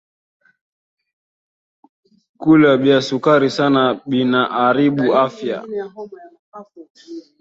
Kula 2.41 2.71
bya 2.81 2.97
sukari 3.07 3.49
sana 3.57 3.83
bina 4.09 4.41
aribu 4.67 5.05
afya 5.25 5.57